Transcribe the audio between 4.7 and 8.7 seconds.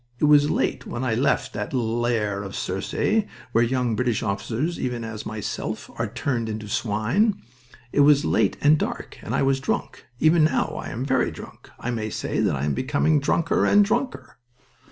even as myself, are turned into swine. It was late